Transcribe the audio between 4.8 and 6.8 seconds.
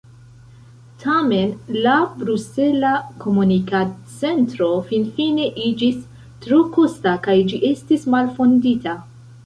finfine iĝis tro